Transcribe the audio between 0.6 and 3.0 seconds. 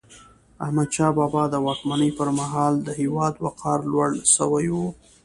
احمدشاه بابا د واکمني پر مهال د